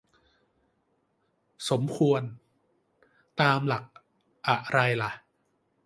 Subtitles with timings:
[1.69, 2.21] "สมควร"
[3.41, 3.83] ตามหลัก
[4.47, 5.11] อะไรล่ะ